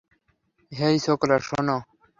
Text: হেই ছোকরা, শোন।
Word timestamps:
হেই 0.71 0.95
ছোকরা, 1.05 1.37
শোন। 1.39 1.67